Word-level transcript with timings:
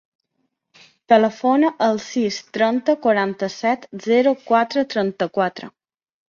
Telefona 1.11 1.69
al 1.87 1.99
sis, 2.05 2.39
trenta, 2.57 2.95
quaranta-set, 3.03 3.87
zero, 4.07 4.35
quatre, 4.49 4.87
trenta-quatre. 4.97 5.71